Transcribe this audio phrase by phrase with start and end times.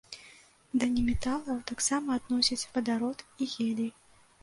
[0.83, 3.91] Да неметалаў таксама адносяць вадарод і гелій.